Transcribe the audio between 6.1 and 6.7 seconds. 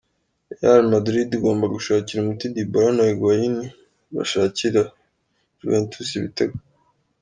ibitego.